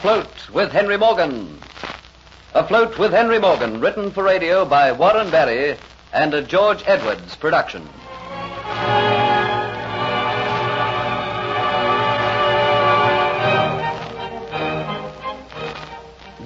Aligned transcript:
Afloat 0.00 0.48
with 0.48 0.72
Henry 0.72 0.96
Morgan. 0.96 1.58
Afloat 2.54 2.98
with 2.98 3.12
Henry 3.12 3.38
Morgan, 3.38 3.82
written 3.82 4.10
for 4.10 4.24
radio 4.24 4.64
by 4.64 4.92
Warren 4.92 5.30
Barry 5.30 5.76
and 6.14 6.32
a 6.32 6.40
George 6.40 6.82
Edwards 6.86 7.36
production. 7.36 7.86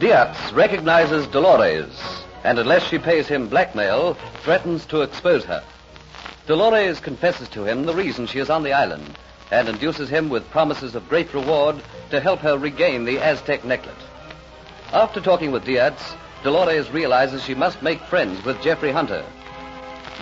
Diaz 0.01 0.53
recognizes 0.53 1.29
Dolores, 1.29 1.97
and 2.43 2.59
unless 2.59 2.83
she 2.83 2.99
pays 2.99 3.29
him 3.29 3.47
blackmail, 3.47 4.15
threatens 4.43 4.85
to 4.87 5.03
expose 5.03 5.45
her. 5.45 5.63
Dolores 6.49 6.99
confesses 6.99 7.49
to 7.51 7.65
him 7.65 7.87
the 7.87 7.95
reason 7.95 8.27
she 8.27 8.41
is 8.41 8.51
on 8.51 8.65
the 8.65 8.73
island 8.73 9.17
and 9.51 9.69
induces 9.69 10.09
him 10.09 10.29
with 10.29 10.51
promises 10.51 10.95
of 10.95 11.09
great 11.09 11.33
reward 11.35 11.77
to 12.11 12.21
help 12.21 12.41
her 12.41 12.57
regain 12.57 13.05
the 13.05 13.19
Aztec 13.19 13.63
necklet. 13.65 13.95
After 14.93 15.21
talking 15.21 15.53
with 15.53 15.65
Diaz, 15.65 16.15
Dolores 16.43 16.91
realizes 16.91 17.43
she 17.43 17.55
must 17.55 17.83
make 17.83 18.01
friends 18.03 18.45
with 18.45 18.63
Jeffrey 18.63 18.93
Hunter. 18.93 19.25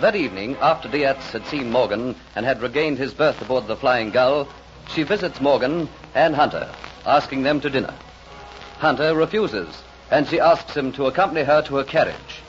That 0.01 0.15
evening, 0.15 0.57
after 0.61 0.87
Diaz 0.87 1.31
had 1.31 1.45
seen 1.45 1.71
Morgan 1.71 2.15
and 2.35 2.45
had 2.45 2.61
regained 2.61 2.97
his 2.97 3.13
berth 3.13 3.41
aboard 3.41 3.67
the 3.67 3.75
Flying 3.75 4.11
Gull, 4.11 4.47
she 4.89 5.03
visits 5.03 5.39
Morgan 5.39 5.87
and 6.15 6.35
Hunter, 6.35 6.69
asking 7.05 7.43
them 7.43 7.61
to 7.61 7.69
dinner. 7.69 7.93
Hunter 8.79 9.15
refuses, 9.15 9.83
and 10.09 10.27
she 10.27 10.39
asks 10.39 10.75
him 10.75 10.91
to 10.93 11.05
accompany 11.05 11.43
her 11.43 11.61
to 11.63 11.75
her 11.77 11.83
carriage. 11.83 12.41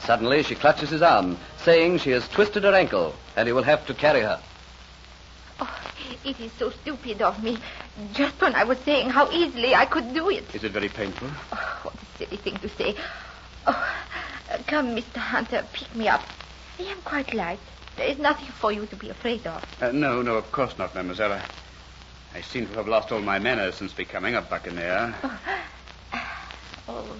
Suddenly, 0.00 0.42
she 0.42 0.54
clutches 0.54 0.90
his 0.90 1.02
arm, 1.02 1.38
saying 1.58 1.98
she 1.98 2.10
has 2.10 2.28
twisted 2.28 2.64
her 2.64 2.74
ankle 2.74 3.14
and 3.36 3.46
he 3.46 3.52
will 3.52 3.62
have 3.62 3.86
to 3.86 3.94
carry 3.94 4.20
her. 4.20 4.40
It 6.24 6.40
is 6.40 6.52
so 6.58 6.70
stupid 6.70 7.20
of 7.20 7.42
me. 7.42 7.58
Just 8.14 8.40
when 8.40 8.54
I 8.54 8.64
was 8.64 8.78
saying 8.78 9.10
how 9.10 9.30
easily 9.30 9.74
I 9.74 9.84
could 9.84 10.14
do 10.14 10.30
it. 10.30 10.54
Is 10.54 10.64
it 10.64 10.72
very 10.72 10.88
painful? 10.88 11.28
Oh, 11.52 11.80
what 11.82 11.94
a 11.94 12.18
silly 12.18 12.38
thing 12.38 12.56
to 12.56 12.68
say. 12.68 12.96
Oh, 13.66 13.96
come, 14.66 14.96
Mr. 14.96 15.16
Hunter, 15.16 15.66
pick 15.72 15.94
me 15.94 16.08
up. 16.08 16.22
I 16.78 16.84
am 16.84 17.02
quite 17.02 17.34
light. 17.34 17.60
There 17.96 18.06
is 18.06 18.18
nothing 18.18 18.48
for 18.48 18.72
you 18.72 18.86
to 18.86 18.96
be 18.96 19.10
afraid 19.10 19.46
of. 19.46 19.62
Uh, 19.80 19.92
no, 19.92 20.22
no, 20.22 20.36
of 20.36 20.50
course 20.50 20.76
not, 20.78 20.94
mademoiselle. 20.94 21.32
I, 21.32 21.42
I 22.34 22.40
seem 22.40 22.66
to 22.68 22.74
have 22.74 22.88
lost 22.88 23.12
all 23.12 23.20
my 23.20 23.38
manners 23.38 23.76
since 23.76 23.92
becoming 23.92 24.34
a 24.34 24.42
buccaneer. 24.42 25.14
Oh, 25.22 25.38
oh 26.88 27.16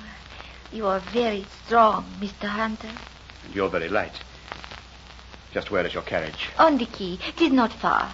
you 0.72 0.86
are 0.86 1.00
very 1.12 1.46
strong, 1.64 2.04
Mr. 2.20 2.48
Hunter. 2.48 2.90
And 3.44 3.54
you're 3.54 3.68
very 3.68 3.88
light. 3.88 4.18
Just 5.52 5.70
where 5.70 5.86
is 5.86 5.94
your 5.94 6.02
carriage? 6.02 6.48
On 6.58 6.78
the 6.78 6.86
quay. 6.86 7.18
It 7.28 7.40
is 7.40 7.52
not 7.52 7.72
far. 7.72 8.12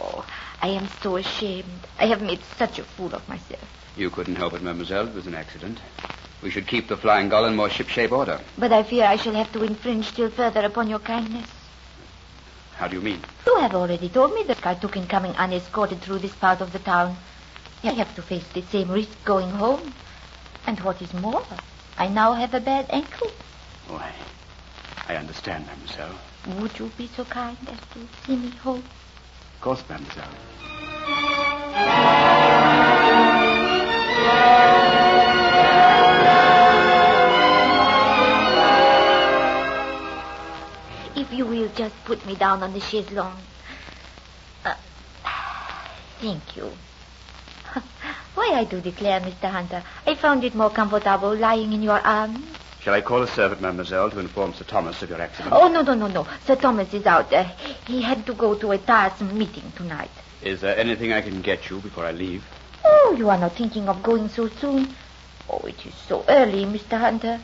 Oh, 0.00 0.24
I 0.62 0.68
am 0.68 0.88
so 1.02 1.16
ashamed. 1.16 1.86
I 1.98 2.06
have 2.06 2.22
made 2.22 2.40
such 2.56 2.78
a 2.78 2.84
fool 2.84 3.14
of 3.14 3.28
myself. 3.28 3.62
You 3.96 4.08
couldn't 4.10 4.36
help 4.36 4.54
it, 4.54 4.62
mademoiselle. 4.62 5.08
It 5.08 5.14
was 5.14 5.26
an 5.26 5.34
accident. 5.34 5.78
We 6.42 6.50
should 6.50 6.66
keep 6.66 6.88
the 6.88 6.96
Flying 6.96 7.28
Gull 7.28 7.44
in 7.44 7.54
more 7.54 7.68
shipshape 7.68 8.12
order. 8.12 8.40
But 8.56 8.72
I 8.72 8.82
fear 8.82 9.04
I 9.04 9.16
shall 9.16 9.34
have 9.34 9.52
to 9.52 9.62
infringe 9.62 10.06
still 10.06 10.30
further 10.30 10.60
upon 10.60 10.88
your 10.88 11.00
kindness. 11.00 11.46
How 12.76 12.88
do 12.88 12.96
you 12.96 13.02
mean? 13.02 13.20
You 13.46 13.56
have 13.56 13.74
already 13.74 14.08
told 14.08 14.32
me 14.32 14.42
that 14.44 14.64
I 14.66 14.74
took 14.74 14.96
in 14.96 15.06
coming 15.06 15.32
unescorted 15.32 16.00
through 16.00 16.20
this 16.20 16.34
part 16.34 16.62
of 16.62 16.72
the 16.72 16.78
town. 16.78 17.16
I 17.84 17.90
have 17.90 18.14
to 18.14 18.22
face 18.22 18.46
the 18.54 18.62
same 18.62 18.90
risk 18.90 19.22
going 19.24 19.50
home. 19.50 19.92
And 20.66 20.80
what 20.80 21.02
is 21.02 21.12
more, 21.12 21.42
I 21.98 22.08
now 22.08 22.32
have 22.32 22.54
a 22.54 22.60
bad 22.60 22.86
ankle. 22.88 23.30
Oh, 23.90 23.96
I, 23.96 24.14
I 25.08 25.16
understand, 25.16 25.66
mademoiselle. 25.66 26.14
Would 26.58 26.78
you 26.78 26.90
be 26.96 27.06
so 27.08 27.24
kind 27.26 27.58
as 27.68 27.78
to 27.92 28.08
see 28.24 28.36
me 28.36 28.50
home? 28.62 28.82
Course, 29.60 29.84
mademoiselle. 29.90 30.24
If 41.14 41.30
you 41.30 41.44
will 41.44 41.68
just 41.76 41.94
put 42.06 42.24
me 42.24 42.36
down 42.36 42.62
on 42.62 42.72
the 42.72 42.80
chaise 42.80 43.10
longue. 43.10 43.36
Uh, 44.64 44.74
thank 46.22 46.56
you. 46.56 46.70
Why, 48.34 48.52
I 48.54 48.64
do 48.64 48.80
declare, 48.80 49.20
Mr. 49.20 49.50
Hunter, 49.50 49.84
I 50.06 50.14
found 50.14 50.42
it 50.44 50.54
more 50.54 50.70
comfortable 50.70 51.36
lying 51.36 51.74
in 51.74 51.82
your 51.82 52.00
arms. 52.00 52.59
Shall 52.80 52.94
I 52.94 53.02
call 53.02 53.22
a 53.22 53.28
servant, 53.28 53.60
mademoiselle, 53.60 54.08
to 54.10 54.20
inform 54.20 54.54
Sir 54.54 54.64
Thomas 54.64 55.02
of 55.02 55.10
your 55.10 55.20
accident? 55.20 55.52
Oh, 55.54 55.68
no, 55.68 55.82
no, 55.82 55.92
no, 55.92 56.06
no. 56.06 56.26
Sir 56.46 56.56
Thomas 56.56 56.94
is 56.94 57.04
out. 57.04 57.30
Uh, 57.30 57.44
he 57.86 58.00
had 58.00 58.24
to 58.24 58.32
go 58.32 58.54
to 58.54 58.72
a 58.72 58.78
tiresome 58.78 59.36
meeting 59.36 59.70
tonight. 59.76 60.10
Is 60.40 60.62
there 60.62 60.78
anything 60.78 61.12
I 61.12 61.20
can 61.20 61.42
get 61.42 61.68
you 61.68 61.80
before 61.80 62.06
I 62.06 62.12
leave? 62.12 62.42
Oh, 62.82 63.14
you 63.18 63.28
are 63.28 63.36
not 63.36 63.52
thinking 63.52 63.86
of 63.90 64.02
going 64.02 64.30
so 64.30 64.48
soon. 64.48 64.88
Oh, 65.50 65.58
it 65.66 65.84
is 65.84 65.94
so 66.08 66.24
early, 66.26 66.64
Mr. 66.64 66.98
Hunter. 66.98 67.38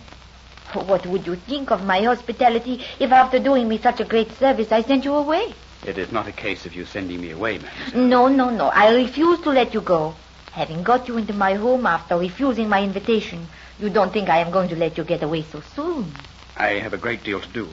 What 0.73 1.05
would 1.07 1.27
you 1.27 1.37
think 1.37 1.71
of 1.71 1.85
my 1.85 2.01
hospitality 2.03 2.83
if 2.99 3.13
after 3.13 3.39
doing 3.39 3.69
me 3.69 3.77
such 3.77 4.01
a 4.01 4.05
great 4.05 4.33
service 4.39 4.73
I 4.73 4.81
sent 4.81 5.05
you 5.05 5.15
away? 5.15 5.53
It 5.87 5.99
is 5.99 6.11
not 6.13 6.27
a 6.27 6.33
case 6.33 6.65
of 6.65 6.75
you 6.75 6.87
sending 6.87 7.21
me 7.21 7.33
away, 7.33 7.59
madam. 7.59 8.09
No, 8.09 8.29
no, 8.29 8.49
no. 8.49 8.69
I 8.69 8.95
refuse 8.95 9.39
to 9.41 9.51
let 9.51 9.75
you 9.75 9.83
go. 9.83 10.15
Having 10.53 10.83
got 10.83 11.09
you 11.09 11.19
into 11.19 11.35
my 11.35 11.53
home 11.55 11.85
after 11.85 12.17
refusing 12.17 12.71
my 12.71 12.83
invitation, 12.83 13.47
you 13.79 13.91
don't 13.91 14.13
think 14.13 14.29
I 14.29 14.39
am 14.39 14.51
going 14.51 14.69
to 14.71 14.77
let 14.77 14.97
you 14.97 15.05
get 15.05 15.23
away 15.23 15.43
so 15.43 15.61
soon. 15.75 16.13
I 16.57 16.79
have 16.79 16.95
a 16.95 16.99
great 16.99 17.23
deal 17.25 17.41
to 17.41 17.49
do. 17.49 17.69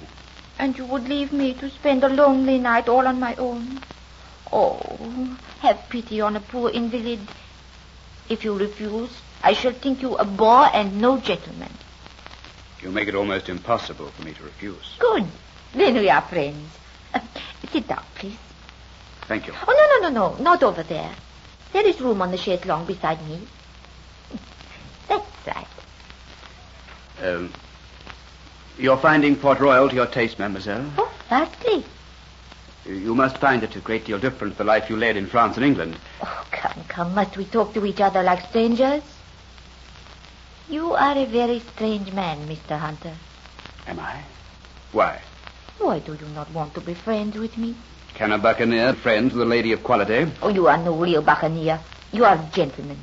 And 0.60 0.78
you 0.78 0.86
would 0.86 1.08
leave 1.08 1.32
me 1.32 1.54
to 1.56 1.70
spend 1.70 2.04
a 2.04 2.10
lonely 2.10 2.60
night 2.60 2.90
all 2.90 3.08
on 3.08 3.20
my 3.20 3.36
own? 3.36 3.80
Oh, 4.52 5.38
have 5.62 5.90
pity 5.90 6.22
on 6.22 6.36
a 6.36 6.42
poor 6.42 6.70
invalid. 6.70 7.20
If 8.30 8.44
you 8.44 8.58
refuse, 8.58 9.10
I 9.42 9.54
shall 9.54 9.74
think 9.74 10.02
you 10.02 10.16
a 10.16 10.26
bore 10.26 10.70
and 10.74 11.02
no 11.02 11.20
gentleman. 11.20 11.72
You 12.82 12.92
make 12.92 13.08
it 13.08 13.16
almost 13.16 13.50
impossible 13.50 14.10
for 14.10 14.24
me 14.24 14.34
to 14.34 14.44
refuse. 14.44 14.96
Good. 15.00 15.26
Then 15.74 15.96
we 15.96 16.10
are 16.10 16.22
friends. 16.22 16.70
Uh, 17.14 17.22
sit 17.72 17.88
down, 17.88 18.04
please. 18.16 18.38
Thank 19.22 19.48
you. 19.48 19.54
Oh, 19.68 20.00
no, 20.02 20.10
no, 20.10 20.10
no, 20.10 20.36
no. 20.36 20.44
Not 20.44 20.64
over 20.64 20.84
there. 20.84 21.16
There 21.72 21.88
is 21.88 22.00
room 22.02 22.22
on 22.22 22.32
the 22.32 22.38
chaise 22.38 22.66
longue 22.66 22.88
beside 22.88 23.26
me. 23.28 23.40
That's 25.08 25.48
right. 25.48 25.68
Um, 27.24 27.52
you're 28.78 28.98
finding 28.98 29.36
Port 29.38 29.60
Royal 29.60 29.88
to 29.88 29.96
your 29.96 30.08
taste, 30.08 30.40
mademoiselle? 30.40 30.86
Oh, 30.98 31.12
vastly. 31.30 31.86
You 32.86 33.16
must 33.16 33.38
find 33.38 33.64
it 33.64 33.76
a 33.78 33.80
great 33.80 34.06
deal 34.06 34.20
different 34.20 34.56
from 34.56 34.66
the 34.66 34.72
life 34.72 34.90
you 34.90 34.98
led 34.98 35.16
in 35.16 35.28
France 35.28 35.56
and 35.56 35.66
England. 35.66 35.98
Oh, 36.22 36.46
come, 36.52 36.84
come. 36.90 37.16
Must 37.16 37.38
we 37.38 37.46
talk 37.46 37.74
to 37.76 37.86
each 37.86 38.02
other 38.02 38.22
like 38.24 38.46
strangers? 38.50 39.04
You 40.70 40.94
are 40.94 41.18
a 41.18 41.26
very 41.26 41.60
strange 41.60 42.12
man, 42.12 42.46
Mr. 42.48 42.78
Hunter. 42.78 43.14
Am 43.88 44.00
I? 44.00 44.22
Why? 44.92 45.22
Why 45.80 46.00
do 46.00 46.14
you 46.14 46.28
not 46.36 46.52
want 46.52 46.74
to 46.74 46.82
be 46.82 46.94
friends 46.94 47.38
with 47.38 47.58
me? 47.58 47.76
Can 48.16 48.34
a 48.34 48.38
buccaneer 48.38 48.94
friends 48.94 49.34
with 49.34 49.44
a 49.44 49.46
lady 49.46 49.72
of 49.72 49.84
quality? 49.84 50.30
Oh, 50.42 50.50
you 50.50 50.68
are 50.68 50.78
no 50.78 50.94
real 50.96 51.22
buccaneer. 51.22 51.80
You 52.12 52.26
are 52.26 52.36
a 52.36 52.50
gentleman. 52.54 52.98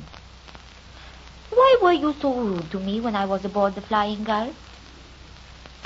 Why 1.81 1.95
were 1.95 1.99
you 1.99 2.15
so 2.21 2.31
rude 2.35 2.69
to 2.71 2.79
me 2.79 2.99
when 3.01 3.15
I 3.15 3.25
was 3.25 3.43
aboard 3.43 3.73
the 3.73 3.81
Flying 3.81 4.23
Gull? 4.23 4.53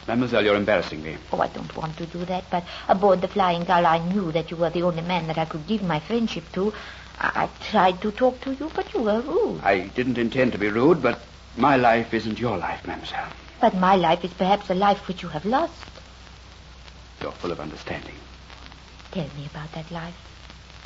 Mademoiselle, 0.05 0.43
you're 0.43 0.57
embarrassing 0.57 1.01
me. 1.01 1.15
Oh, 1.31 1.39
I 1.39 1.47
don't 1.47 1.73
want 1.73 1.95
to 1.97 2.05
do 2.05 2.25
that, 2.25 2.43
but 2.49 2.65
aboard 2.89 3.21
the 3.21 3.29
Flying 3.29 3.63
Gull, 3.63 3.85
I 3.85 3.99
knew 3.99 4.29
that 4.33 4.51
you 4.51 4.57
were 4.57 4.69
the 4.69 4.83
only 4.83 5.03
man 5.03 5.27
that 5.27 5.37
I 5.37 5.45
could 5.45 5.65
give 5.67 5.81
my 5.83 6.01
friendship 6.01 6.51
to. 6.51 6.73
I, 7.17 7.43
I 7.45 7.49
tried 7.71 8.01
to 8.01 8.11
talk 8.11 8.41
to 8.41 8.53
you, 8.53 8.69
but 8.75 8.93
you 8.93 9.03
were 9.03 9.21
rude. 9.21 9.61
I 9.63 9.87
didn't 9.87 10.17
intend 10.17 10.51
to 10.51 10.57
be 10.57 10.67
rude, 10.67 11.01
but 11.01 11.21
my 11.55 11.77
life 11.77 12.13
isn't 12.13 12.41
your 12.41 12.57
life, 12.57 12.85
mademoiselle. 12.85 13.31
But 13.61 13.75
my 13.75 13.95
life 13.95 14.25
is 14.25 14.33
perhaps 14.33 14.69
a 14.69 14.75
life 14.75 15.07
which 15.07 15.23
you 15.23 15.29
have 15.29 15.45
lost. 15.45 16.01
You're 17.21 17.31
full 17.31 17.53
of 17.53 17.61
understanding. 17.61 18.15
Tell 19.11 19.29
me 19.37 19.47
about 19.49 19.71
that 19.71 19.89
life. 19.91 20.17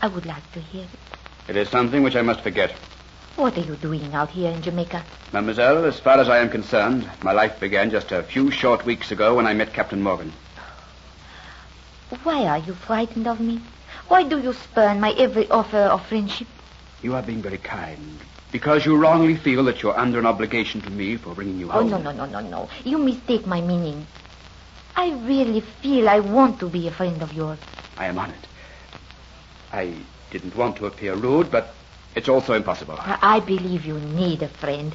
I 0.04 0.08
would 0.08 0.28
like 0.28 0.52
to 0.52 0.60
hear 0.60 0.84
it. 0.84 1.50
It 1.50 1.58
is 1.58 1.68
something 1.70 2.04
which 2.04 2.16
I 2.16 2.22
must 2.22 2.42
forget. 2.42 2.76
What 3.40 3.58
are 3.58 3.62
you 3.62 3.78
doing 3.78 4.14
out 4.14 4.32
here 4.32 4.52
in 4.52 4.62
Jamaica? 4.62 5.02
Mademoiselle, 5.32 5.86
as 5.86 5.98
far 5.98 6.20
as 6.20 6.28
I 6.28 6.40
am 6.40 6.50
concerned, 6.50 7.10
my 7.24 7.32
life 7.32 7.58
began 7.58 7.90
just 7.90 8.12
a 8.12 8.22
few 8.22 8.52
short 8.52 8.86
weeks 8.86 9.12
ago 9.14 9.36
when 9.36 9.48
I 9.48 9.54
met 9.54 9.72
Captain 9.72 10.02
Morgan. 10.02 10.34
Why 12.24 12.46
are 12.48 12.58
you 12.58 12.74
frightened 12.74 13.28
of 13.30 13.40
me? 13.40 13.62
Why 14.10 14.24
do 14.24 14.40
you 14.40 14.52
spurn 14.52 15.00
my 15.00 15.12
every 15.12 15.50
offer 15.50 15.78
of 15.78 16.06
friendship? 16.08 16.48
You 17.02 17.16
are 17.16 17.22
being 17.22 17.42
very 17.42 17.60
kind. 17.60 18.20
Because 18.52 18.86
you 18.86 18.98
wrongly 18.98 19.38
feel 19.38 19.64
that 19.64 19.82
you're 19.82 19.98
under 19.98 20.20
an 20.20 20.26
obligation 20.26 20.82
to 20.82 20.90
me 20.90 21.16
for 21.16 21.34
bringing 21.34 21.60
you 21.60 21.70
Oh, 21.70 21.80
home. 21.80 21.90
no, 21.92 21.98
no, 21.98 22.12
no, 22.12 22.26
no, 22.26 22.42
no. 22.42 22.70
You 22.84 22.98
mistake 22.98 23.48
my 23.48 23.62
meaning. 23.62 24.06
I 24.98 25.12
really 25.12 25.62
feel 25.62 26.10
I 26.10 26.20
want 26.20 26.60
to 26.60 26.68
be 26.68 26.90
a 26.90 26.92
friend 26.92 27.22
of 27.22 27.32
yours. 27.32 27.60
I 27.98 28.08
am 28.08 28.18
honored. 28.20 28.48
I 29.72 29.94
didn't 30.30 30.58
want 30.58 30.76
to 30.78 30.88
appear 30.88 31.16
rude, 31.16 31.50
but 31.50 31.74
it's 32.20 32.28
also 32.28 32.54
impossible. 32.54 32.98
I 33.00 33.40
believe 33.40 33.86
you 33.86 33.98
need 33.98 34.44
a 34.44 34.50
friend. 34.50 34.94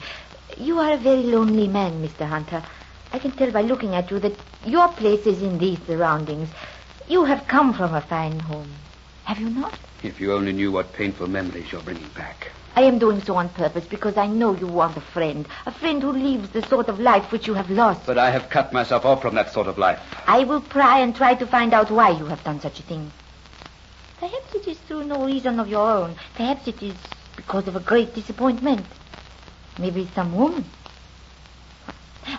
You 0.59 0.79
are 0.79 0.93
a 0.93 0.99
very 0.99 1.23
lonely 1.23 1.69
man, 1.69 2.06
Mr. 2.06 2.26
Hunter. 2.29 2.62
I 3.15 3.19
can 3.19 3.31
tell 3.31 3.50
by 3.50 3.62
looking 3.62 3.94
at 3.94 4.11
you 4.11 4.19
that 4.19 4.37
your 4.67 4.88
place 4.88 5.26
is 5.26 5.41
in 5.43 5.56
these 5.56 5.79
surroundings. 5.87 6.50
You 7.09 7.25
have 7.25 7.47
come 7.47 7.73
from 7.73 7.94
a 7.94 8.03
fine 8.03 8.41
home. 8.41 8.71
Have 9.25 9.38
you 9.38 9.49
not? 9.49 9.79
If 10.03 10.21
you 10.21 10.35
only 10.35 10.53
knew 10.53 10.71
what 10.71 10.93
painful 10.93 11.29
memories 11.29 11.73
you're 11.73 11.81
bringing 11.81 12.11
back. 12.11 12.50
I 12.76 12.82
am 12.82 12.99
doing 12.99 13.23
so 13.23 13.37
on 13.37 13.49
purpose 13.49 13.87
because 13.87 14.19
I 14.19 14.27
know 14.27 14.55
you 14.55 14.67
want 14.67 14.99
a 14.99 15.00
friend, 15.00 15.49
a 15.65 15.73
friend 15.73 16.03
who 16.03 16.12
lives 16.12 16.50
the 16.50 16.61
sort 16.69 16.88
of 16.88 17.00
life 17.00 17.32
which 17.32 17.47
you 17.47 17.55
have 17.55 17.70
lost. 17.70 18.05
But 18.05 18.19
I 18.19 18.31
have 18.32 18.50
cut 18.50 18.75
myself 18.75 19.06
off 19.06 19.23
from 19.23 19.35
that 19.37 19.50
sort 19.50 19.69
of 19.69 19.79
life. 19.79 20.00
I 20.27 20.44
will 20.44 20.61
pry 20.61 20.99
and 20.99 21.17
try 21.17 21.35
to 21.37 21.47
find 21.47 21.73
out 21.73 21.91
why 21.91 22.11
you 22.11 22.27
have 22.27 22.44
done 22.44 22.61
such 22.61 22.81
a 22.81 22.82
thing. 22.82 23.11
Perhaps 24.25 24.55
it 24.55 24.69
is 24.69 24.79
through 24.79 25.05
no 25.05 25.26
reason 25.26 25.61
of 25.61 25.69
your 25.69 25.87
own. 25.87 26.15
Perhaps 26.35 26.67
it 26.67 26.82
is 26.82 26.94
because 27.37 27.69
of 27.69 27.76
a 27.76 27.81
great 27.81 28.15
disappointment. 28.15 28.87
Maybe 29.79 30.09
some 30.15 30.35
woman. 30.35 30.65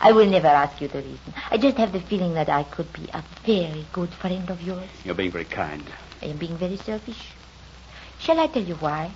I 0.01 0.11
will 0.11 0.25
never 0.25 0.47
ask 0.47 0.81
you 0.81 0.87
the 0.87 1.03
reason. 1.03 1.33
I 1.51 1.57
just 1.57 1.77
have 1.77 1.93
the 1.93 1.99
feeling 1.99 2.33
that 2.33 2.49
I 2.49 2.63
could 2.63 2.91
be 2.91 3.07
a 3.13 3.23
very 3.45 3.85
good 3.93 4.09
friend 4.09 4.49
of 4.49 4.63
yours. 4.63 4.89
You're 5.03 5.13
being 5.13 5.29
very 5.29 5.45
kind. 5.45 5.83
I 6.23 6.25
am 6.25 6.37
being 6.37 6.57
very 6.57 6.77
selfish. 6.77 7.33
Shall 8.17 8.39
I 8.39 8.47
tell 8.47 8.63
you 8.63 8.75
why? 8.77 9.11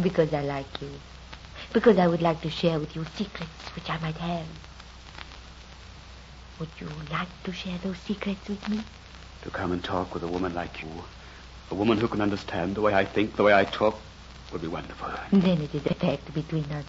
Because 0.00 0.32
I 0.32 0.42
like 0.42 0.80
you. 0.80 0.90
Because 1.72 1.98
I 1.98 2.06
would 2.06 2.22
like 2.22 2.40
to 2.42 2.50
share 2.50 2.78
with 2.78 2.94
you 2.94 3.04
secrets 3.16 3.74
which 3.74 3.90
I 3.90 3.98
might 3.98 4.18
have. 4.18 4.46
Would 6.60 6.70
you 6.78 6.88
like 7.10 7.42
to 7.42 7.52
share 7.52 7.78
those 7.78 7.98
secrets 7.98 8.48
with 8.48 8.68
me? 8.68 8.84
To 9.42 9.50
come 9.50 9.72
and 9.72 9.82
talk 9.82 10.14
with 10.14 10.22
a 10.22 10.28
woman 10.28 10.54
like 10.54 10.82
you, 10.82 10.88
a 11.70 11.74
woman 11.74 11.98
who 11.98 12.08
can 12.08 12.20
understand 12.20 12.74
the 12.74 12.80
way 12.80 12.94
I 12.94 13.04
think, 13.04 13.36
the 13.36 13.42
way 13.42 13.54
I 13.54 13.64
talk, 13.64 13.96
would 14.52 14.62
be 14.62 14.68
wonderful. 14.68 15.10
Then 15.32 15.60
it 15.62 15.74
is 15.74 15.84
a 15.86 15.94
fact 15.94 16.32
between 16.32 16.64
us. 16.72 16.84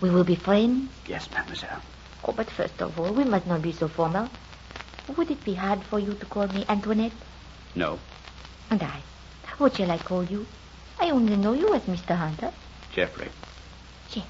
We 0.00 0.10
will 0.10 0.24
be 0.24 0.34
friends. 0.34 0.90
Yes, 1.06 1.30
mademoiselle. 1.30 1.80
Oh, 2.24 2.32
but 2.32 2.50
first 2.50 2.80
of 2.82 2.98
all, 2.98 3.12
we 3.12 3.24
must 3.24 3.46
not 3.46 3.62
be 3.62 3.72
so 3.72 3.88
formal. 3.88 4.28
Would 5.16 5.30
it 5.30 5.44
be 5.44 5.54
hard 5.54 5.82
for 5.84 5.98
you 5.98 6.14
to 6.14 6.26
call 6.26 6.46
me 6.48 6.64
Antoinette? 6.68 7.12
No. 7.74 7.98
And 8.70 8.82
I? 8.82 9.00
What 9.58 9.76
shall 9.76 9.90
I 9.90 9.98
call 9.98 10.24
you? 10.24 10.46
I 11.00 11.10
only 11.10 11.36
know 11.36 11.52
you 11.52 11.74
as 11.74 11.82
Mr. 11.82 12.16
Hunter. 12.16 12.52
Jeffrey. 12.92 13.28
Jeffrey. 14.08 14.28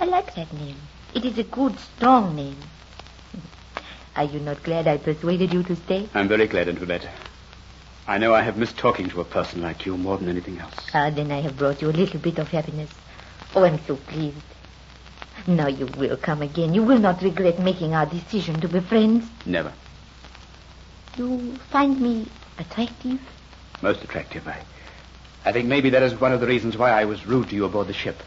I 0.00 0.04
like 0.04 0.34
that 0.34 0.52
name. 0.52 0.76
It 1.14 1.24
is 1.24 1.38
a 1.38 1.44
good, 1.44 1.78
strong 1.78 2.36
name. 2.36 2.56
Are 4.14 4.24
you 4.24 4.40
not 4.40 4.62
glad 4.62 4.88
I 4.88 4.96
persuaded 4.98 5.52
you 5.52 5.62
to 5.64 5.76
stay? 5.76 6.08
I'm 6.14 6.28
very 6.28 6.46
glad, 6.46 6.68
Antoinette. 6.68 7.06
I 8.08 8.18
know 8.18 8.34
I 8.34 8.42
have 8.42 8.56
missed 8.56 8.78
talking 8.78 9.08
to 9.10 9.20
a 9.20 9.24
person 9.24 9.62
like 9.62 9.84
you 9.84 9.96
more 9.96 10.16
than 10.16 10.28
anything 10.28 10.58
else. 10.60 10.74
Ah, 10.94 11.10
then 11.10 11.32
I 11.32 11.40
have 11.40 11.56
brought 11.56 11.82
you 11.82 11.90
a 11.90 11.98
little 12.00 12.20
bit 12.20 12.38
of 12.38 12.48
happiness. 12.48 12.90
Oh, 13.54 13.64
I'm 13.64 13.80
so 13.86 13.96
pleased. 13.96 14.36
Now 15.46 15.66
you 15.66 15.86
will 15.86 16.16
come 16.16 16.42
again. 16.42 16.72
You 16.72 16.84
will 16.84 16.98
not 16.98 17.22
regret 17.22 17.58
making 17.58 17.94
our 17.94 18.06
decision 18.06 18.60
to 18.60 18.68
be 18.68 18.80
friends. 18.80 19.28
Never. 19.44 19.72
You 21.16 21.56
find 21.70 22.00
me 22.00 22.26
attractive? 22.58 23.20
Most 23.82 24.04
attractive. 24.04 24.46
I, 24.46 24.62
I 25.44 25.52
think 25.52 25.66
maybe 25.66 25.90
that 25.90 26.02
is 26.02 26.14
one 26.20 26.32
of 26.32 26.40
the 26.40 26.46
reasons 26.46 26.76
why 26.76 26.90
I 26.90 27.04
was 27.06 27.26
rude 27.26 27.48
to 27.50 27.56
you 27.56 27.64
aboard 27.64 27.88
the 27.88 27.92
ship. 27.92 28.22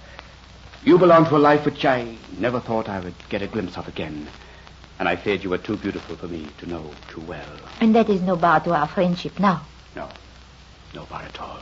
You 0.83 0.97
belong 0.97 1.25
to 1.25 1.37
a 1.37 1.37
life 1.37 1.65
which 1.65 1.85
I 1.85 2.15
never 2.37 2.59
thought 2.59 2.89
I 2.89 2.99
would 2.99 3.15
get 3.29 3.41
a 3.41 3.47
glimpse 3.47 3.77
of 3.77 3.87
again. 3.87 4.27
And 4.99 5.07
I 5.07 5.15
feared 5.15 5.43
you 5.43 5.49
were 5.49 5.57
too 5.57 5.77
beautiful 5.77 6.17
for 6.17 6.27
me 6.27 6.45
to 6.59 6.65
know 6.65 6.91
too 7.07 7.21
well. 7.21 7.47
And 7.79 7.95
that 7.95 8.09
is 8.09 8.21
no 8.21 8.35
bar 8.35 8.59
to 8.61 8.73
our 8.73 8.87
friendship 8.87 9.39
now. 9.39 9.65
No. 9.95 10.09
No 10.93 11.05
bar 11.05 11.21
at 11.23 11.39
all. 11.39 11.61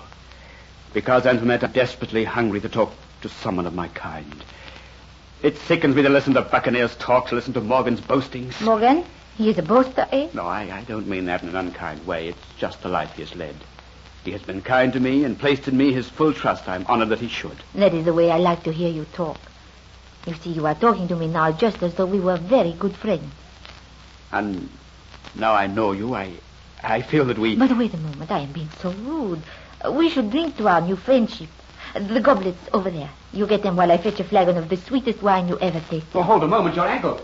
Because, 0.93 1.25
Antoinette, 1.27 1.63
I'm 1.63 1.71
desperately 1.71 2.23
hungry 2.23 2.59
to 2.61 2.69
talk 2.69 2.91
to 3.21 3.29
someone 3.29 3.67
of 3.67 3.75
my 3.75 3.89
kind. 3.89 4.43
It 5.43 5.57
sickens 5.59 5.95
me 5.95 6.01
to 6.01 6.09
listen 6.09 6.33
to 6.33 6.41
Buccaneer's 6.41 6.95
talk, 6.95 7.27
to 7.27 7.35
listen 7.35 7.53
to 7.53 7.61
Morgan's 7.61 8.01
boastings. 8.01 8.59
Morgan? 8.59 9.05
He 9.37 9.51
is 9.51 9.59
a 9.59 9.61
boaster, 9.61 10.07
eh? 10.11 10.29
No, 10.33 10.47
I, 10.47 10.61
I 10.63 10.83
don't 10.87 11.07
mean 11.07 11.25
that 11.25 11.43
in 11.43 11.49
an 11.49 11.55
unkind 11.55 12.07
way. 12.07 12.29
It's 12.29 12.53
just 12.57 12.81
the 12.81 12.89
life 12.89 13.13
he 13.13 13.21
has 13.21 13.35
led. 13.35 13.55
He 14.23 14.31
has 14.31 14.41
been 14.41 14.63
kind 14.63 14.91
to 14.93 14.99
me 14.99 15.23
and 15.23 15.37
placed 15.37 15.67
in 15.67 15.77
me 15.77 15.93
his 15.93 16.09
full 16.09 16.33
trust. 16.33 16.67
I'm 16.67 16.87
honored 16.87 17.09
that 17.09 17.19
he 17.19 17.27
should. 17.27 17.57
That 17.75 17.93
is 17.93 18.03
the 18.03 18.13
way 18.15 18.31
I 18.31 18.37
like 18.39 18.63
to 18.63 18.73
hear 18.73 18.89
you 18.89 19.05
talk. 19.13 19.37
You 20.27 20.33
see, 20.33 20.49
you 20.49 20.67
are 20.67 20.75
talking 20.75 21.07
to 21.07 21.15
me 21.15 21.27
now 21.27 21.53
just 21.53 21.81
as 21.81 21.93
though 21.93 22.05
we 22.05 22.19
were 22.19 22.35
very 22.35 22.73
good 22.73 22.93
friends. 22.93 23.33
And 24.29 24.69
now 25.35 25.53
I 25.53 25.67
know 25.67 25.93
you, 25.93 26.13
I, 26.13 26.33
I 26.83 27.01
feel 27.01 27.23
that 27.25 27.39
we. 27.39 27.55
But 27.55 27.77
wait 27.77 27.93
a 27.93 27.97
moment, 27.97 28.29
I 28.29 28.39
am 28.39 28.51
being 28.51 28.69
so 28.81 28.91
rude. 28.91 29.41
We 29.89 30.09
should 30.09 30.29
drink 30.29 30.57
to 30.57 30.67
our 30.67 30.81
new 30.81 30.97
friendship. 30.97 31.47
The 31.93 32.19
goblets 32.19 32.59
over 32.73 32.91
there. 32.91 33.09
You 33.31 33.47
get 33.47 33.63
them 33.63 33.77
while 33.77 33.89
I 33.89 33.97
fetch 33.97 34.19
a 34.19 34.25
flagon 34.25 34.57
of 34.57 34.67
the 34.67 34.75
sweetest 34.75 35.23
wine 35.23 35.47
you 35.47 35.57
ever 35.59 35.79
tasted. 35.79 36.09
Oh, 36.13 36.23
hold 36.23 36.43
a 36.43 36.47
moment, 36.47 36.75
your 36.75 36.87
ankle. 36.87 37.21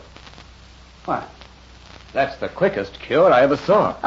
Why, 1.04 1.28
that's 2.14 2.38
the 2.38 2.48
quickest 2.48 3.02
cure 3.02 3.34
I 3.34 3.42
ever 3.42 3.58
saw. 3.58 3.98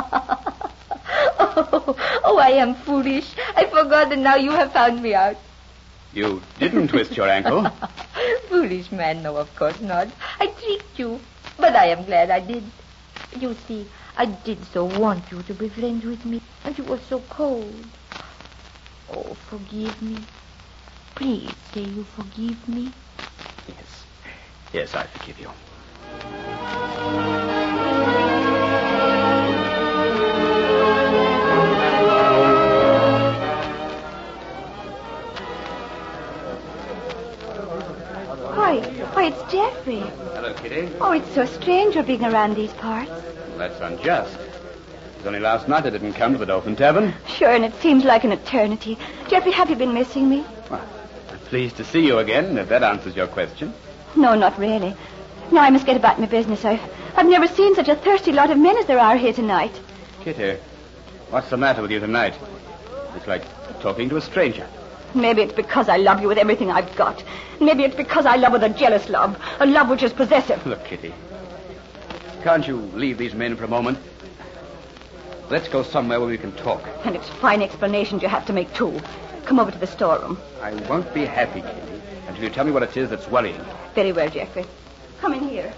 oh, 1.39 1.97
oh, 2.25 2.39
I 2.39 2.53
am 2.53 2.75
foolish. 2.75 3.31
I 3.55 3.67
forgot 3.67 4.09
that 4.09 4.19
now 4.19 4.37
you 4.37 4.53
have 4.53 4.73
found 4.73 5.03
me 5.03 5.13
out. 5.13 5.37
You 6.15 6.41
didn't 6.59 6.89
twist 6.89 7.15
your 7.15 7.29
ankle. 7.29 7.71
Foolish 8.49 8.93
man, 8.93 9.23
no, 9.23 9.37
of 9.37 9.55
course 9.57 9.81
not. 9.81 10.09
I 10.41 10.47
tricked 10.47 10.99
you. 10.99 11.21
But 11.59 11.75
I 11.75 11.87
am 11.87 12.05
glad 12.05 12.31
I 12.31 12.41
did. 12.41 12.65
You 13.41 13.57
see, 13.67 13.87
I 14.17 14.27
did 14.27 14.65
so 14.67 14.85
want 14.85 15.31
you 15.31 15.43
to 15.43 15.55
be 15.55 15.69
friends 15.69 16.05
with 16.05 16.25
me, 16.25 16.41
and 16.65 16.77
you 16.77 16.85
were 16.85 17.01
so 17.09 17.21
cold. 17.29 17.85
Oh, 19.11 19.37
forgive 19.49 20.01
me. 20.03 20.23
Please 21.17 21.55
say 21.73 21.81
you 21.81 22.05
forgive 22.05 22.69
me. 22.69 22.93
Yes. 23.69 24.05
Yes, 24.73 24.95
I 24.95 25.07
forgive 25.07 25.39
you. 25.41 25.51
Kitty. 40.57 40.91
Oh, 41.01 41.13
it's 41.13 41.33
so 41.35 41.45
strange 41.47 41.95
your 41.95 42.05
being 42.05 42.25
around 42.25 42.55
these 42.57 42.73
parts. 42.75 43.11
That's 43.57 43.81
unjust. 43.81 44.35
It 44.39 45.19
was 45.19 45.27
only 45.27 45.41
last 45.41 45.69
night 45.69 45.87
I 45.87 45.91
didn't 45.91 46.15
come 46.15 46.33
to 46.33 46.39
the 46.39 46.47
Dolphin 46.47 46.77
Tavern. 46.77 47.15
Sure, 47.29 47.51
and 47.51 47.65
it 47.65 47.75
seems 47.77 48.05
like 48.05 48.25
an 48.25 48.33
eternity. 48.33 48.99
Jeffrey, 49.29 49.53
have 49.53 49.71
you 49.71 49.77
been 49.77 49.95
missing 49.95 50.29
me? 50.29 50.45
Well, 50.71 50.87
I'm 51.31 51.39
pleased 51.41 51.77
to 51.77 51.85
see 51.85 52.07
you 52.07 52.19
again, 52.19 52.59
if 52.59 52.69
that 52.69 52.83
answers 52.83 53.17
your 53.17 53.27
question. 53.27 53.73
No, 54.17 54.35
not 54.35 54.59
really. 54.59 54.95
Now 55.53 55.63
I 55.63 55.71
must 55.71 55.87
get 55.87 55.97
about 55.97 56.19
my 56.19 56.27
business. 56.27 56.65
I've, 56.65 56.81
I've 57.17 57.27
never 57.27 57.47
seen 57.47 57.75
such 57.75 57.89
a 57.89 57.95
thirsty 57.97 58.33
lot 58.33 58.51
of 58.51 58.59
men 58.59 58.77
as 58.79 58.87
there 58.87 58.99
are 58.99 59.17
here 59.17 59.33
tonight. 59.33 59.79
Kitty, 60.23 60.59
what's 61.31 61.51
the 61.51 61.57
matter 61.57 61.83
with 61.83 61.91
you 61.91 62.01
tonight? 62.01 62.35
It's 63.15 63.27
like 63.27 63.45
talking 63.81 64.09
to 64.09 64.17
a 64.17 64.21
stranger. 64.21 64.67
Maybe 65.17 65.41
it's 65.41 65.55
because 65.55 65.89
I 65.89 65.97
love 65.97 66.21
you 66.21 66.29
with 66.29 66.37
everything 66.37 66.71
I've 66.71 66.95
got. 66.95 67.25
Maybe 67.59 67.85
it's 67.85 67.97
because 67.97 68.27
I 68.27 68.37
love 68.37 68.53
with 68.53 68.63
a 68.63 68.69
jealous 68.69 69.09
love, 69.09 69.41
a 69.59 69.67
love 69.67 69.89
which 69.89 70.03
is 70.03 70.13
possessive. 70.13 70.65
Look, 70.67 70.85
Kitty, 70.85 71.15
can't 72.43 72.69
you 72.69 72.77
leave 72.77 73.17
these 73.17 73.35
men 73.35 73.57
for 73.57 73.65
a 73.65 73.69
moment? 73.69 73.99
Let's 75.49 75.69
go 75.69 75.83
somewhere 75.83 76.21
where 76.21 76.29
we 76.29 76.37
can 76.37 76.53
talk. 76.53 76.83
And 77.05 77.17
it's 77.17 77.29
fine 77.29 77.63
explanations 77.63 78.21
you 78.21 78.29
have 78.29 78.45
to 78.47 78.53
make, 78.53 78.73
too. 78.75 79.01
Come 79.47 79.59
over 79.59 79.71
to 79.71 79.79
the 79.79 79.87
storeroom. 79.87 80.39
I 80.61 80.75
won't 80.89 81.13
be 81.15 81.25
happy, 81.25 81.63
Kitty, 81.63 82.03
until 82.29 82.45
you 82.45 82.51
tell 82.51 82.67
me 82.67 82.73
what 82.73 82.83
it 82.83 82.95
is 82.97 83.09
that's 83.09 83.29
worrying 83.29 83.57
you. 83.57 83.65
Very 83.95 84.13
well, 84.13 84.29
Jeffrey. 84.29 84.67
Come 85.21 85.33
in 85.33 85.49
here. 85.49 85.73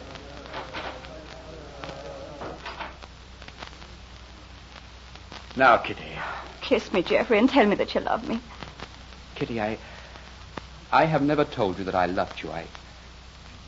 Now, 5.54 5.76
Kitty. 5.76 6.02
Kiss 6.60 6.92
me, 6.92 7.02
Jeffrey, 7.02 7.38
and 7.38 7.48
tell 7.48 7.66
me 7.66 7.76
that 7.76 7.94
you 7.94 8.00
love 8.00 8.26
me. 8.28 8.40
Kitty, 9.38 9.60
I. 9.60 9.78
I 10.90 11.04
have 11.04 11.22
never 11.22 11.44
told 11.44 11.78
you 11.78 11.84
that 11.84 11.94
I 11.94 12.06
loved 12.06 12.42
you. 12.42 12.50
I. 12.50 12.66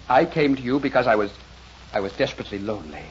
I 0.09 0.25
came 0.25 0.57
to 0.57 0.63
you 0.63 0.81
because 0.81 1.07
I 1.07 1.15
was. 1.15 1.31
I 1.93 2.01
was 2.01 2.13
desperately 2.15 2.59
lonely. 2.59 3.05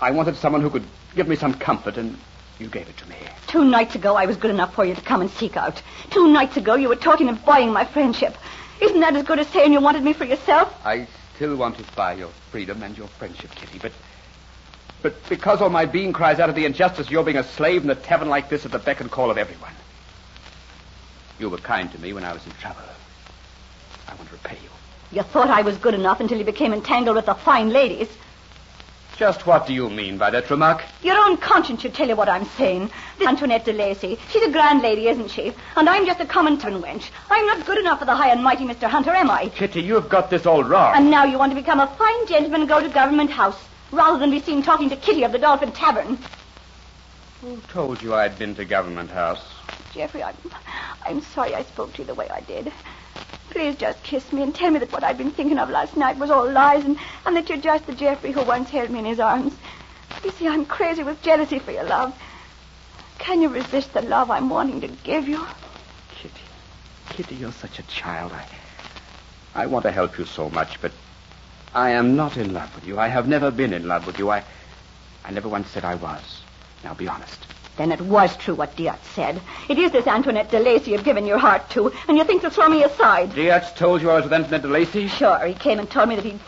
I 0.00 0.12
wanted 0.12 0.36
someone 0.36 0.62
who 0.62 0.70
could 0.70 0.84
give 1.16 1.26
me 1.26 1.34
some 1.34 1.54
comfort, 1.54 1.96
and 1.96 2.16
you 2.60 2.68
gave 2.68 2.88
it 2.88 2.96
to 2.98 3.08
me. 3.08 3.16
Two 3.48 3.64
nights 3.64 3.96
ago, 3.96 4.14
I 4.14 4.26
was 4.26 4.36
good 4.36 4.52
enough 4.52 4.74
for 4.74 4.84
you 4.84 4.94
to 4.94 5.00
come 5.00 5.20
and 5.22 5.30
seek 5.30 5.56
out. 5.56 5.82
Two 6.10 6.28
nights 6.28 6.56
ago, 6.56 6.76
you 6.76 6.88
were 6.88 6.94
talking 6.94 7.28
of 7.28 7.44
buying 7.44 7.72
my 7.72 7.84
friendship. 7.84 8.36
Isn't 8.80 9.00
that 9.00 9.16
as 9.16 9.24
good 9.24 9.40
as 9.40 9.48
saying 9.48 9.72
you 9.72 9.80
wanted 9.80 10.04
me 10.04 10.12
for 10.12 10.24
yourself? 10.24 10.72
I 10.86 11.08
still 11.34 11.56
want 11.56 11.78
to 11.78 11.84
buy 11.96 12.12
your 12.14 12.30
freedom 12.52 12.82
and 12.84 12.96
your 12.96 13.08
friendship, 13.08 13.50
Kitty, 13.56 13.78
but. 13.80 13.92
But 15.02 15.28
because 15.28 15.60
all 15.60 15.68
my 15.68 15.84
being 15.84 16.12
cries 16.12 16.38
out 16.38 16.48
of 16.48 16.54
the 16.54 16.64
injustice 16.64 17.06
of 17.06 17.12
your 17.12 17.24
being 17.24 17.36
a 17.36 17.44
slave 17.44 17.82
in 17.84 17.90
a 17.90 17.94
tavern 17.94 18.28
like 18.28 18.48
this 18.48 18.64
at 18.64 18.72
the 18.72 18.78
beck 18.78 19.00
and 19.00 19.10
call 19.10 19.30
of 19.30 19.38
everyone. 19.38 19.72
You 21.38 21.50
were 21.50 21.58
kind 21.58 21.90
to 21.92 21.98
me 21.98 22.12
when 22.12 22.24
I 22.24 22.32
was 22.32 22.44
in 22.46 22.52
trouble. 22.52 22.80
I 24.08 24.14
want 24.14 24.28
to 24.28 24.34
repay 24.34 24.56
you. 24.62 24.70
You 25.12 25.22
thought 25.22 25.48
I 25.50 25.62
was 25.62 25.76
good 25.76 25.94
enough 25.94 26.20
until 26.20 26.38
you 26.38 26.44
became 26.44 26.72
entangled 26.72 27.16
with 27.16 27.26
the 27.26 27.34
fine 27.34 27.70
ladies. 27.70 28.08
Just 29.16 29.46
what 29.46 29.66
do 29.66 29.72
you 29.72 29.88
mean 29.88 30.18
by 30.18 30.28
that 30.30 30.50
remark? 30.50 30.82
Your 31.02 31.16
own 31.16 31.38
conscience 31.38 31.80
should 31.80 31.94
tell 31.94 32.06
you 32.06 32.16
what 32.16 32.28
I'm 32.28 32.44
saying. 32.44 32.90
This 33.18 33.26
Antoinette 33.26 33.64
de 33.64 33.72
Lacy, 33.72 34.18
she's 34.30 34.42
a 34.42 34.50
grand 34.50 34.82
lady, 34.82 35.08
isn't 35.08 35.30
she? 35.30 35.54
And 35.74 35.88
I'm 35.88 36.04
just 36.04 36.20
a 36.20 36.26
common 36.26 36.58
tavern 36.58 36.82
wench. 36.82 37.08
I'm 37.30 37.46
not 37.46 37.64
good 37.64 37.78
enough 37.78 38.00
for 38.00 38.04
the 38.04 38.14
high 38.14 38.30
and 38.30 38.44
mighty 38.44 38.64
Mr. 38.64 38.88
Hunter, 38.88 39.12
am 39.12 39.30
I? 39.30 39.48
Kitty, 39.48 39.80
you've 39.80 40.10
got 40.10 40.28
this 40.28 40.44
all 40.44 40.62
wrong. 40.62 40.94
And 40.94 41.10
now 41.10 41.24
you 41.24 41.38
want 41.38 41.50
to 41.52 41.56
become 41.56 41.80
a 41.80 41.86
fine 41.86 42.26
gentleman 42.26 42.60
and 42.62 42.68
go 42.68 42.80
to 42.82 42.88
Government 42.90 43.30
House, 43.30 43.58
rather 43.90 44.18
than 44.18 44.30
be 44.30 44.40
seen 44.40 44.62
talking 44.62 44.90
to 44.90 44.96
Kitty 44.96 45.24
of 45.24 45.32
the 45.32 45.38
Dolphin 45.38 45.72
Tavern. 45.72 46.18
Who 47.40 47.56
told 47.68 48.02
you 48.02 48.14
I'd 48.14 48.38
been 48.38 48.54
to 48.56 48.66
Government 48.66 49.10
House? 49.10 49.55
Jeffrey, 49.96 50.22
I'm, 50.22 50.36
I'm 51.06 51.22
sorry 51.22 51.54
I 51.54 51.62
spoke 51.62 51.94
to 51.94 52.02
you 52.02 52.04
the 52.06 52.14
way 52.14 52.28
I 52.28 52.40
did. 52.40 52.70
Please 53.48 53.76
just 53.76 54.02
kiss 54.02 54.30
me 54.30 54.42
and 54.42 54.54
tell 54.54 54.70
me 54.70 54.78
that 54.80 54.92
what 54.92 55.02
I'd 55.02 55.16
been 55.16 55.30
thinking 55.30 55.58
of 55.58 55.70
last 55.70 55.96
night 55.96 56.18
was 56.18 56.30
all 56.30 56.50
lies 56.52 56.84
and, 56.84 56.98
and 57.24 57.34
that 57.34 57.48
you're 57.48 57.56
just 57.56 57.86
the 57.86 57.94
Jeffrey 57.94 58.30
who 58.32 58.42
once 58.42 58.68
held 58.68 58.90
me 58.90 58.98
in 58.98 59.06
his 59.06 59.20
arms. 59.20 59.54
You 60.22 60.30
see, 60.32 60.46
I'm 60.46 60.66
crazy 60.66 61.02
with 61.02 61.22
jealousy 61.22 61.60
for 61.60 61.72
your 61.72 61.84
love. 61.84 62.14
Can 63.18 63.40
you 63.40 63.48
resist 63.48 63.94
the 63.94 64.02
love 64.02 64.30
I'm 64.30 64.50
wanting 64.50 64.82
to 64.82 64.88
give 64.88 65.26
you? 65.28 65.42
Kitty. 66.10 66.34
Kitty, 67.08 67.36
you're 67.36 67.52
such 67.52 67.78
a 67.78 67.82
child. 67.84 68.32
I, 68.32 68.44
I 69.54 69.66
want 69.66 69.84
to 69.84 69.92
help 69.92 70.18
you 70.18 70.26
so 70.26 70.50
much, 70.50 70.78
but 70.82 70.92
I 71.72 71.92
am 71.92 72.16
not 72.16 72.36
in 72.36 72.52
love 72.52 72.74
with 72.74 72.86
you. 72.86 72.98
I 72.98 73.08
have 73.08 73.26
never 73.26 73.50
been 73.50 73.72
in 73.72 73.88
love 73.88 74.06
with 74.06 74.18
you. 74.18 74.28
I, 74.28 74.44
I 75.24 75.30
never 75.30 75.48
once 75.48 75.70
said 75.70 75.86
I 75.86 75.94
was. 75.94 76.42
Now, 76.84 76.92
be 76.92 77.08
honest. 77.08 77.46
Then 77.76 77.92
it 77.92 78.00
was 78.00 78.36
true 78.36 78.54
what 78.54 78.74
Diaz 78.74 78.98
said. 79.14 79.40
It 79.68 79.78
is 79.78 79.92
this 79.92 80.06
Antoinette 80.06 80.50
de 80.50 80.58
Lacy 80.58 80.92
you've 80.92 81.04
given 81.04 81.26
your 81.26 81.38
heart 81.38 81.68
to, 81.70 81.92
and 82.08 82.16
you 82.16 82.24
think 82.24 82.42
to 82.42 82.50
throw 82.50 82.68
me 82.68 82.82
aside. 82.84 83.34
Diaz 83.34 83.72
told 83.74 84.00
you 84.00 84.10
I 84.10 84.14
was 84.14 84.24
with 84.24 84.32
Antoinette 84.32 84.62
de 84.62 84.68
Lacy? 84.68 85.08
Sure, 85.08 85.44
he 85.46 85.54
came 85.54 85.78
and 85.78 85.90
told 85.90 86.08
me 86.08 86.16
that 86.16 86.24
he 86.24 86.38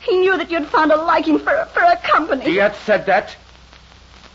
he 0.00 0.18
knew 0.18 0.36
that 0.36 0.50
you'd 0.50 0.66
found 0.66 0.90
a 0.90 0.96
liking 0.96 1.38
for 1.38 1.64
for 1.72 1.82
a 1.82 1.96
company. 1.96 2.44
Diaz 2.44 2.76
said 2.84 3.06
that? 3.06 3.36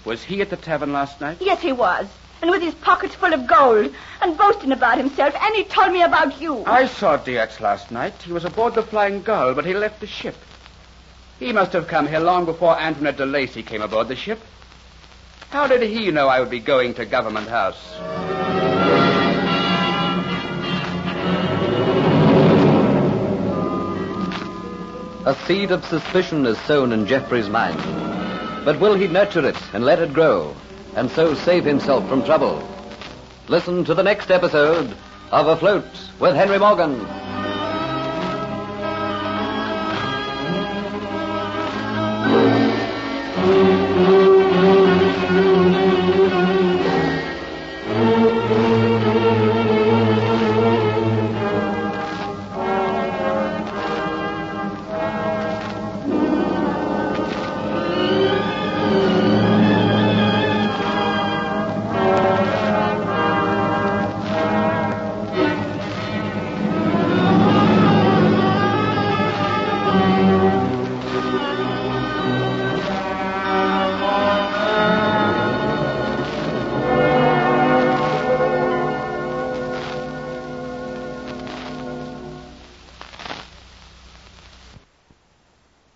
Was 0.05 0.23
he 0.23 0.41
at 0.41 0.49
the 0.49 0.57
tavern 0.57 0.93
last 0.93 1.19
night? 1.21 1.37
Yes, 1.41 1.61
he 1.61 1.73
was. 1.73 2.07
And 2.41 2.49
with 2.51 2.61
his 2.61 2.73
pockets 2.75 3.15
full 3.15 3.33
of 3.33 3.47
gold, 3.47 3.93
and 4.21 4.37
boasting 4.37 4.71
about 4.71 4.97
himself, 4.97 5.35
and 5.35 5.55
he 5.55 5.63
told 5.65 5.91
me 5.91 6.03
about 6.03 6.39
you. 6.39 6.63
I 6.65 6.87
saw 6.87 7.17
Diaz 7.17 7.59
last 7.59 7.91
night. 7.91 8.13
He 8.21 8.31
was 8.31 8.45
aboard 8.45 8.75
the 8.75 8.83
Flying 8.83 9.21
Gull, 9.23 9.53
but 9.53 9.65
he 9.65 9.73
left 9.73 9.99
the 9.99 10.07
ship. 10.07 10.35
He 11.39 11.51
must 11.51 11.73
have 11.73 11.87
come 11.87 12.07
here 12.07 12.19
long 12.19 12.45
before 12.45 12.79
Antoinette 12.79 13.17
de 13.17 13.25
Lacy 13.25 13.63
came 13.63 13.81
aboard 13.81 14.07
the 14.07 14.15
ship. 14.15 14.39
How 15.49 15.67
did 15.67 15.81
he 15.81 16.11
know 16.11 16.27
I 16.27 16.39
would 16.39 16.49
be 16.49 16.59
going 16.59 16.93
to 16.95 17.05
Government 17.05 17.47
House? 17.47 17.77
A 25.25 25.35
seed 25.45 25.71
of 25.71 25.83
suspicion 25.85 26.45
is 26.45 26.57
sown 26.59 26.93
in 26.93 27.05
Jeffrey's 27.05 27.49
mind. 27.49 27.77
But 28.63 28.79
will 28.79 28.93
he 28.93 29.07
nurture 29.07 29.45
it 29.45 29.57
and 29.73 29.83
let 29.83 29.99
it 29.99 30.13
grow, 30.13 30.55
and 30.95 31.11
so 31.11 31.33
save 31.33 31.65
himself 31.65 32.07
from 32.07 32.23
trouble? 32.23 32.65
Listen 33.47 33.83
to 33.85 33.93
the 33.93 34.03
next 34.03 34.31
episode 34.31 34.95
of 35.31 35.47
Afloat 35.47 35.85
with 36.19 36.35
Henry 36.35 36.59
Morgan. 36.59 37.26